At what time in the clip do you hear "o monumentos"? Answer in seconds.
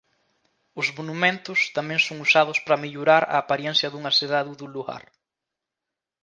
0.79-1.59